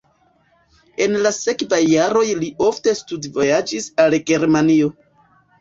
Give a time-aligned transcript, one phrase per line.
[1.05, 4.91] En la sekvaj jaroj li ofte studvojaĝis al Germanio.